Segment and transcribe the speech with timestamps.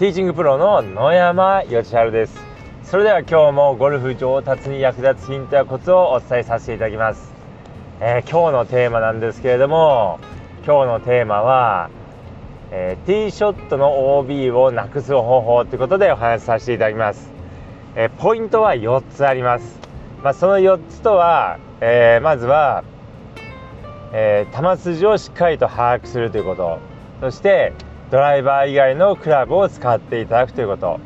[0.00, 2.34] ティーチングプロの野山義晴です。
[2.84, 7.34] それでは今日もゴルフ上達に役立つヒントやコツをお伝えさせていただきます、
[8.00, 10.18] えー、今日のテーマなんですけれども
[10.64, 11.90] 今日のテーマは、
[12.70, 17.30] えー、ティーショットの OB をなくす方法ということでお話しさせていただきます、
[17.94, 19.78] えー、ポイントは4つあります。
[20.22, 22.84] まあ、その4つとは、えまずは
[24.14, 26.78] え、球筋をしっかりと把握するということ。
[27.20, 27.74] そして
[28.10, 31.00] ドライバー以外のクラブを使っていただくということ。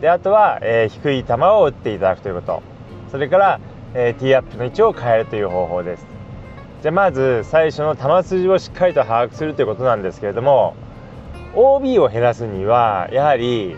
[0.00, 2.62] であとは、えー、低い球を打っていただくということ。
[3.10, 3.60] それから、
[3.94, 6.06] えー、ティーアップの位置を変えるという方法です。
[6.82, 10.74] じゃあまず最初の球筋をしっかりと把握するということなんですけれども
[11.54, 13.76] OB を減らすにはやはり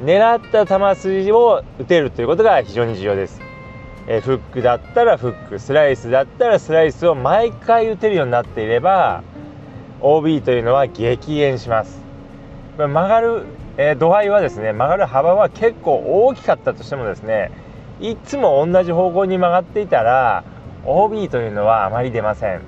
[0.00, 3.40] 狙った球筋を打てるということが非常に重要です。
[4.06, 9.24] えフックだったらフックスライスだったらスライスを毎回打てるようになっていれば
[10.00, 12.00] OB というのは激減します。
[12.76, 13.44] 曲がる、
[13.76, 17.50] えー、度合いはですね曲がる幅は結構大きかったとしてもですね
[18.00, 20.44] いつも同じ方向に曲がっていたら
[20.84, 22.60] OB というのはあまり出ません。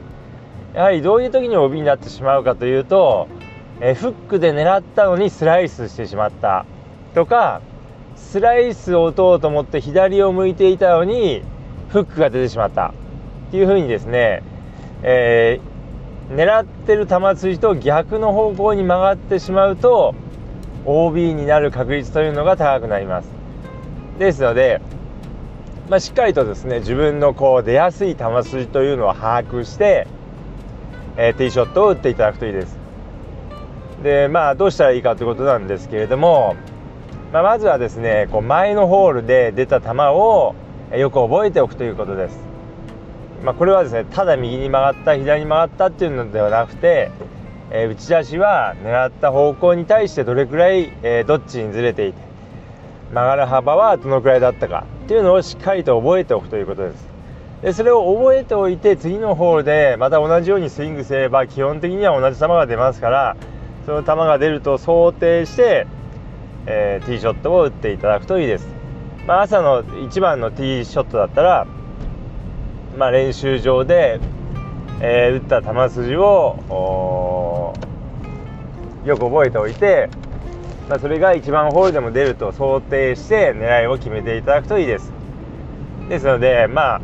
[0.75, 3.29] やはりどういう時に OB になってしまうかというと、
[3.81, 6.67] えー、フックで狙ったのにスライスしてしまった。
[7.15, 7.63] とか
[8.17, 11.43] スライスを打とうと思って左を向いていたのに
[11.89, 12.89] フックが出てしまった。
[13.49, 14.43] っていうふうにですね、
[15.03, 15.61] え、
[16.31, 20.15] 狙ってる球筋と逆の方向に曲がってしまうと
[20.85, 23.29] OB になる確率というのが高くなります。
[24.19, 24.81] ですので、
[25.89, 30.07] まあ、しっかりとですね自分のこう出やすい球筋というのを把握して、
[31.17, 32.79] えー、ティーショットを打っていただくといいです。
[34.03, 36.57] でまあどうしたらいいかということなんですけれども
[37.33, 40.55] まあ、まずはですねこう前のホールで出た球を
[40.93, 42.39] よく覚えておくということです、
[43.45, 47.11] まあ、これはですねただ右に曲がった左に曲がったっていうのではなくて、
[47.71, 52.19] えー、打ち出しは狙った方向に対してどれくらい、えー、どっちにずれていて
[53.13, 57.09] 曲がる幅はどのくらいだったかっていうのをしっかりと覚えておくということです。
[57.63, 63.37] でそれを覚えておいて次のホールでまた同じようにスイングすれば基本的には同じ球が出ますから
[63.85, 65.89] その球が出ると想定して
[66.71, 68.69] えー、ティーショットを打っていただくといいです、
[69.27, 71.67] まあ、朝の1番のティーショットだったら、
[72.99, 74.19] まあ、練習場で、
[75.01, 77.73] えー、打った球筋を
[79.05, 80.11] よく覚えておいて、
[80.89, 85.13] まあ、それが1番ホールでも出ると想定して狙いを決めていただくといいです。
[86.09, 87.01] ですのでまあ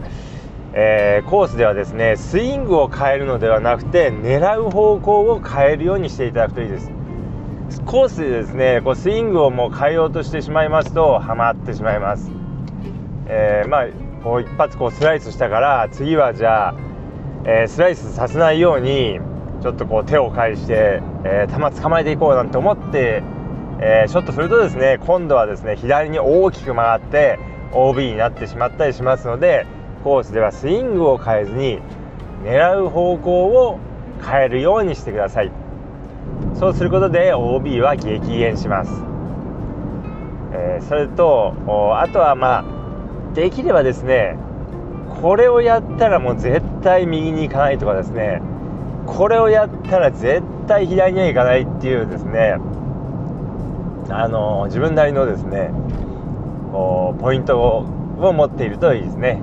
[0.76, 6.90] えー、コースではですねスイングを変えるのではなくて狙う方向を変えるようにしていただくといいです。
[7.86, 12.30] コースでですねこうスイングをもう変えようとしてしまいますとはまってしまいます、
[13.26, 13.86] えー、まあ
[14.24, 16.74] こう一発こうスライスしたから次はじゃあ、
[17.44, 19.20] えー、スライスさせないように
[19.62, 23.22] ちょっとこう手を返して、えー、球捕まえていこうなんて思って、
[23.80, 27.38] えー、ショットするとですね今度はですね左に大きく曲がって
[27.72, 29.66] OB になってしまったりしますので
[30.02, 31.80] コースではスイングを変えずに
[32.42, 33.78] 狙う方向を
[34.24, 35.52] 変えるようにしてください。
[36.54, 38.90] そうすることで OB は激減します、
[40.52, 41.54] えー、それと
[42.00, 42.73] あとはまあ
[43.34, 44.36] できればですね
[45.20, 48.40] これをやったらもう絶対右に行かないとかですね
[49.06, 52.56] これをやったら絶対左には行かないっていうですね
[54.08, 55.70] あの自分なりのですね
[56.72, 59.40] こうポイントを持っているといいですね。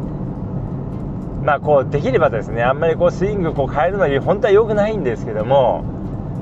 [1.43, 5.83] まあこうできればですねあんまりこうスイングこう変えるのに本当は良くないんですけども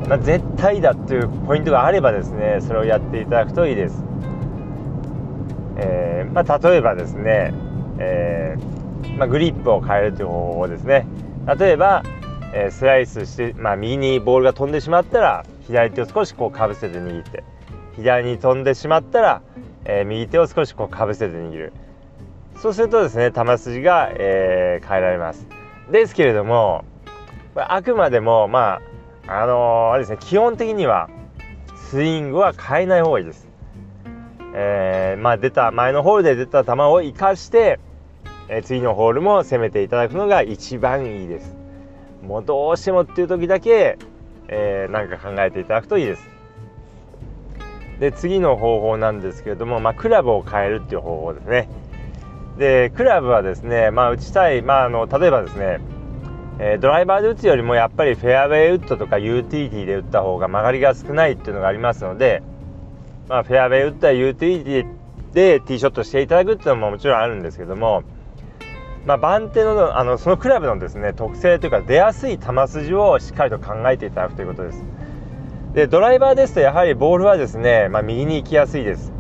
[0.07, 4.03] まあ、絶対だっていうポイントがあればですねそれをやっていただくといいです、
[5.81, 7.53] えー、まあ、例えばですね、
[7.97, 11.07] えー、まあ、グリップを変えるという方法ですね。
[11.57, 12.03] 例えば、
[12.53, 17.44] え、スライスして、ま右にボールが飛んでしまったら左手を少しこうかぶせて握って
[17.95, 19.41] 左に飛んでしまったら、
[19.85, 21.73] え右手を少しこうかぶせて握る。
[22.57, 25.47] そうするとですね球筋が、え変えられます。
[25.91, 26.85] ですけれども
[27.55, 28.79] あくまでもま
[29.28, 31.09] ああのー、あれですね基本的には
[31.90, 33.48] スイングは変えない方がいいです。
[34.53, 37.79] えー、まあ、出た前のホールで出た球を生かして、
[38.47, 41.55] え、次のホールも攻めていただくのが一番いいです。
[42.23, 43.97] もうどうしてもっていう時だけ、
[44.47, 46.28] えー、か考えていただくといいです。
[47.99, 51.69] で次の方法なんですけれども、まあ、クラブを変えるっていう方法ですね。
[52.57, 55.79] でクラブはですね、まあ、打ちたい、まあ、あの例えばですね
[56.61, 62.43] えー、ドライバーで打つよりもやっぱりフェアウェイウッドとかユーティリティで打った方が曲がりが少ないっていうのがありますので、
[63.29, 68.02] まあ、フェアウェイウッドやユーティリティでティーショットしていただくっていうのももちろんあるんですけども、
[69.05, 74.84] まあ、番手のあのそのクラブのですね特性というか出やすい球筋をしっかりと考えていただくということです。
[75.76, 79.14] でドライバーですとやはりボールはですね、まあ、右に行きやすいです。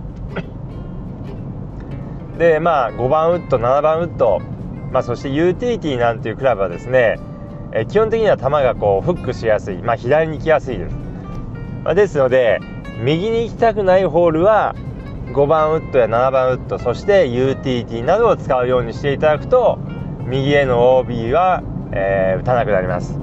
[2.39, 4.39] でまあ5番ウッド7番ウッド、
[4.91, 7.19] まあ、そしてユーティリティなんていうクラブはですね、
[7.73, 10.95] え基本的には球がこうフックしやすい、まあ、左に行きやすいです、
[11.83, 12.59] まあ、ですので
[13.03, 14.75] 右に行きたくないホールは
[15.33, 19.79] 5番ウッドや7番ウッドそしてユーティリティなどを使うようにしていただくと
[20.25, 23.17] 右への OB は、えー、打たなくなります。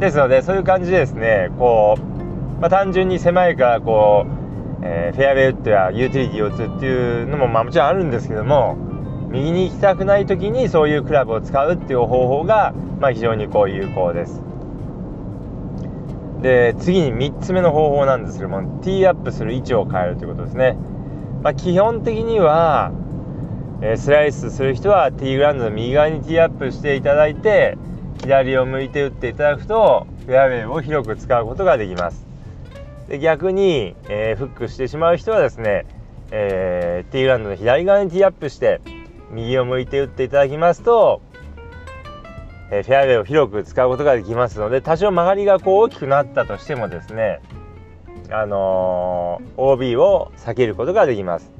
[0.00, 4.44] ですのでそういう感じでですねこう、まあ、単純に狭いからこう
[4.86, 8.76] えー、フェアウェイウッドやユーティリティを打つっていうのも、まあ、もちろんあるんですけども
[9.30, 14.42] 右に行きたくない時にそういうクラブを使うっていう方法が、まあ、非常にこう有効です。
[16.44, 20.76] で次に3つ目の方法なんですけどもティーアップする位置を変えるということですね、
[21.42, 22.92] まあ、基本的には、
[23.80, 27.78] え、スライスする人はティーグラウンドの右側にティーアップしていただいて
[28.20, 32.26] 左を向いて打っていただくとフェアウェイを広く使うことができます。
[33.08, 35.86] で逆に、えー、フックしてしまう人はですね、
[36.30, 38.82] えー、ティーグラウンドの左側にティーアップして
[39.30, 41.22] 右を向いて打っていただきますと、
[42.70, 47.40] え、フェアウェイを広く使うことができますので多少曲がりがこう大きくなったとしてもですね
[48.30, 51.52] あのー、OB を避けることができます。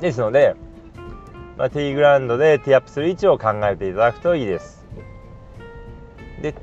[0.00, 0.54] ですので、
[1.56, 4.84] まあ、ティーグラウンドでティーアップする位置を考えていただくといいです。
[6.42, 6.54] で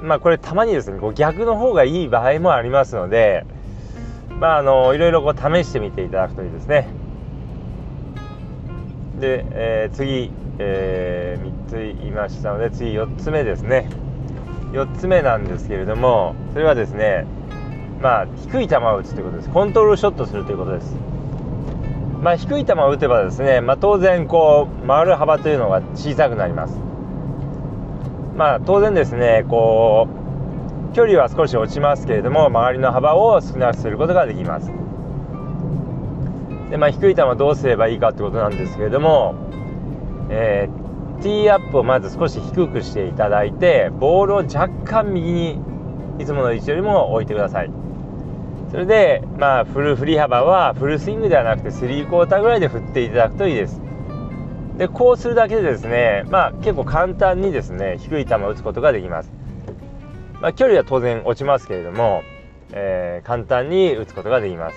[0.00, 3.44] まあこれたまにですねこう逆の方がいい場合もありますので
[4.40, 6.88] まああのいろいろこう試してみていただくといいですね。
[9.20, 10.32] で、えー、次、
[10.64, 13.88] えー、3つ言いましたので次4つ目ですね。
[14.72, 17.26] 4つ目なんですけれどもそれはですね
[18.00, 19.50] まあ低い球を打つということです。
[19.50, 20.94] コントロールショットするということです。
[22.22, 26.78] まあ低い球を打てばですね、まあ、当然こう回る幅というのが小さくなります。
[28.36, 30.08] まあ当然ですねこ
[30.90, 34.70] う距離は少し落ちますけれども周りの幅を少なくすることができます。
[36.72, 39.34] で、まあ、低い球どうすればいいかってことなんですけれども、
[40.34, 45.60] えー、ティーアップをまず少し低くしていただいてボールを若干右に
[46.18, 47.70] いつもの位置よりも置いてください。
[48.70, 53.82] それでまあフル振り幅はフルスイングではなくてスリークォーターぐらいで振っていただくといいです。
[54.78, 59.30] でこうするだけでですね、まあ、結構簡単にですね低い球を打つことができます、
[60.40, 62.22] まあ、距離は当然落ちますけれども、
[62.72, 64.76] えー、簡単に打つことができます。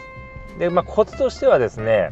[0.59, 2.11] で、まあ、コツとしてはですね、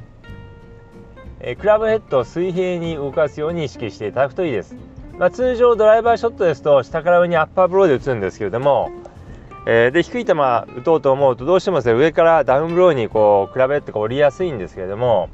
[1.44, 4.76] え、クラブヘッドを水平に動かすように意識していただくといいです、
[5.20, 8.92] まあ、通常ドライバーショットですと下から上にアッパーブローで打つんですけれども
[9.66, 15.30] えー、で低い球打とうと思うとどうしてもですね上からダウンブローにこうクラブヘッドが降りやすいんですけれども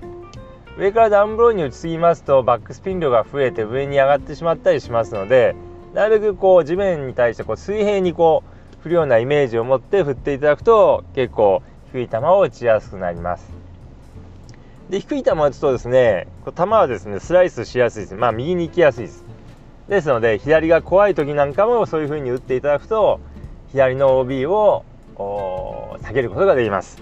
[0.77, 5.55] 上からダウンブローに打ちすぎますとバックスピン量が増えて上に上がってしまったりしますので
[5.93, 8.43] なるべくこう地面に対してこう水平にこ
[8.77, 13.58] う振るようなイメージを持って振っていただくと結構低い球を打ちやすくなります。
[14.89, 18.15] で低い球を打つとですね球はですねスライスしやすいです。
[18.15, 19.23] まあ右に行きやすいです。
[19.87, 23.19] ですので左が怖い時なんかもそういう風に打っていただくと
[23.71, 24.83] 左の OB を
[25.15, 27.01] 避けることができます。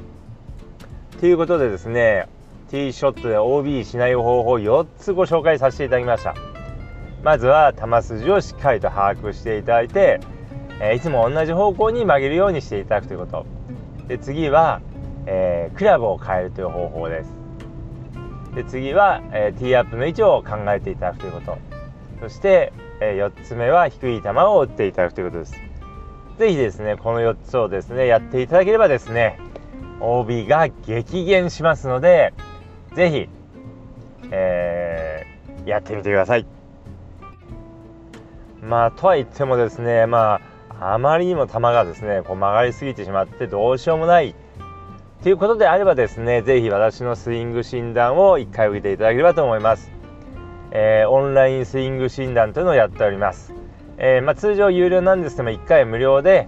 [1.19, 2.27] ということでですね
[2.69, 6.35] ティーショットで OB しない方法4つご紹介させていただきました。
[7.23, 10.19] まずは球筋をしっかりと把握していただいて、
[10.81, 13.45] え、いつも同じ方向に曲げるようにしていただくということ。
[14.07, 14.81] で次は、
[15.25, 17.36] えー、クラブを変えるという方法です。
[18.57, 21.59] で次は、えー、ティーアップの位置を考えていただくということ
[22.21, 25.53] そして、え4つ目は低い球を打っていただくということです
[26.39, 29.39] 是非ですねこの4つをですねやっていただければですね
[29.99, 32.33] OB が激減しますので
[32.95, 33.29] ぜひ、
[34.31, 36.47] えー、やってみてください。
[38.63, 40.41] まあ、とは言ってもですね、ま
[40.79, 44.33] あ、あまりにも球がですね、こう曲がりすぎてしまってどうしようもない
[45.27, 49.91] ということであればですね、ぜひ私のスイング診断を1回受けていただければと思います。
[50.71, 53.53] えー、オンラインスイング診断というのをやっております。
[53.97, 56.47] えー、まあ、通常有料なんですけども、1回無料で、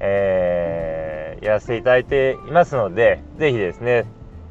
[0.00, 4.04] えー、やらせていただいていますので、ぜひですね、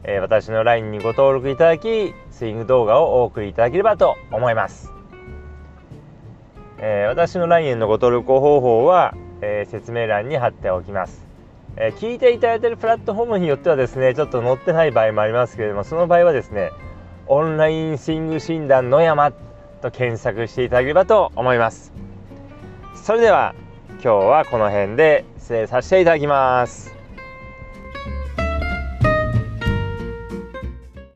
[0.04, 4.92] えー、私の LINE にご登録いただきスイング動画をお送りいただければと思います、
[6.80, 11.33] えー、私の LINE へのご登録方法は、えー、説明欄に貼っておきます、
[11.76, 16.72] え聞いていただいているプラットフォームによってはですねちょっと載ってない場合もありますけれどもその場合はですね
[17.28, 19.34] オンラインスイング診断野山
[19.82, 21.94] と検索していただければと思います。
[22.96, 23.54] それでは
[23.94, 26.93] 今日はこの辺で失礼させていただきます。